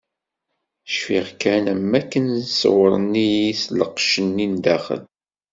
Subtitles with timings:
[0.93, 2.27] Cfiɣ kan am wakken
[2.59, 5.03] ṣewren-iyi s lqecc-nni n daxel.